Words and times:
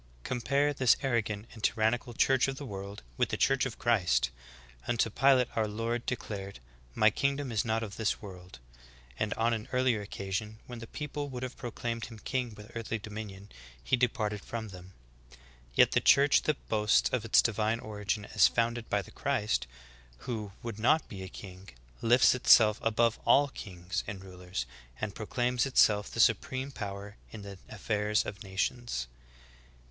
11. 0.21 0.23
Compare 0.23 0.73
this 0.73 0.97
arrogant 1.03 1.45
and 1.53 1.63
tyrannical 1.63 2.15
church 2.15 2.47
of 2.47 2.55
the 2.57 2.65
world 2.65 3.03
with 3.17 3.29
the 3.29 3.37
Church 3.37 3.67
of 3.67 3.77
Christ. 3.77 4.31
Unto 4.87 5.11
Pilate 5.11 5.49
our 5.55 5.67
Lord 5.67 6.07
de 6.07 6.15
clared, 6.15 6.57
"My 6.95 7.11
kingdom 7.11 7.51
is 7.51 7.63
not 7.63 7.83
of 7.83 7.97
this 7.97 8.19
world 8.19 8.57
,"^ 8.19 8.57
and 9.19 9.31
on 9.35 9.53
an 9.53 9.67
earlier 9.71 10.01
occasion, 10.01 10.57
when 10.65 10.79
the 10.79 10.87
people 10.87 11.25
w 11.25 11.37
ould 11.37 11.43
have 11.43 11.55
proclaimed 11.55 12.05
Him 12.05 12.17
king 12.17 12.55
with 12.55 12.75
earthly 12.75 12.97
dominion,^ 12.97 13.49
He 13.83 13.95
departed 13.95 14.41
from 14.43 14.69
them. 14.69 14.93
Yet 15.75 15.91
the 15.91 16.01
Church 16.01 16.41
that 16.45 16.67
boasts 16.67 17.09
of 17.11 17.23
its 17.23 17.39
divine 17.39 17.79
origin 17.79 18.25
as 18.33 18.47
founded 18.47 18.89
by 18.89 19.03
the 19.03 19.11
Christ, 19.11 19.67
who 20.25 20.51
would 20.63 20.79
not 20.79 21.07
be 21.09 21.21
a 21.21 21.27
king, 21.29 21.69
lifts 22.01 22.33
itself 22.33 22.79
above 22.81 23.19
all 23.23 23.49
kings 23.49 24.03
and 24.07 24.23
rulers, 24.23 24.65
and 24.99 25.13
proclaims 25.13 25.67
itself 25.67 26.09
the 26.09 26.19
supreme 26.19 26.71
power 26.71 27.17
in 27.29 27.43
the 27.43 27.59
affairs 27.69 28.25
of 28.25 28.41
nations. 28.41 29.05